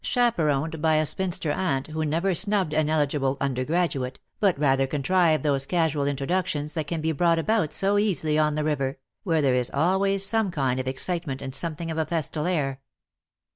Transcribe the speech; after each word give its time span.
65 0.03 0.13
chaperoned 0.33 0.81
by 0.81 0.95
a 0.95 1.05
spinster 1.05 1.51
aunt 1.51 1.85
who 1.85 2.03
never 2.03 2.33
snubbed 2.33 2.73
an 2.73 2.87
ehgible 2.87 3.37
undergraduate, 3.39 4.19
but 4.39 4.57
rather 4.57 4.87
contrived 4.87 5.43
those 5.43 5.67
casual 5.67 6.05
introductions 6.07 6.73
that 6.73 6.87
can 6.87 7.01
be 7.01 7.11
brought 7.11 7.37
about 7.37 7.71
so 7.71 7.99
easily 7.99 8.35
on 8.35 8.55
the 8.55 8.63
river, 8.63 8.97
where 9.21 9.43
there 9.43 9.53
is 9.53 9.69
always 9.71 10.25
some 10.25 10.49
kind 10.49 10.79
of 10.79 10.87
excitement 10.87 11.39
and 11.39 11.53
something 11.53 11.91
of 11.91 11.99
a 11.99 12.05
festal 12.07 12.47
air. 12.47 12.81